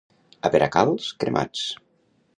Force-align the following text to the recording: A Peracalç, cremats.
A 0.49 0.49
Peracalç, 0.55 1.11
cremats. 1.25 1.67